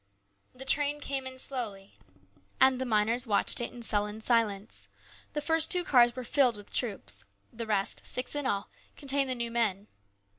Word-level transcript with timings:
The 0.53 0.65
train 0.65 0.99
came 0.99 1.27
in 1.27 1.37
slowly, 1.37 1.93
and 2.59 2.81
the 2.81 2.87
miners 2.87 3.27
watched 3.27 3.61
it 3.61 3.71
in 3.71 3.83
sullen 3.83 4.19
silence. 4.19 4.87
The 5.33 5.41
first 5.41 5.69
two 5.69 5.83
cars 5.83 6.15
were 6.15 6.23
filled 6.23 6.57
with 6.57 6.73
troops. 6.73 7.25
The 7.53 7.67
rest, 7.67 8.01
six 8.07 8.33
in 8.33 8.47
all, 8.47 8.67
contained 8.97 9.29
the 9.29 9.35
new 9.35 9.51
men. 9.51 9.89